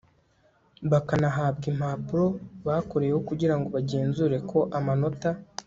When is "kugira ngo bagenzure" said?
3.29-4.35